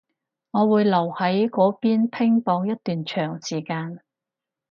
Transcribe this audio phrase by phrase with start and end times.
[0.49, 3.99] 我會留喺嗰邊拼搏一段長時間